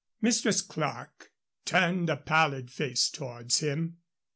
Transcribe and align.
Mistress 0.19 0.63
Clerke 0.63 1.31
turned 1.63 2.09
a 2.09 2.17
pallid 2.17 2.71
face 2.71 3.07
towards 3.07 3.59
him. 3.59 3.97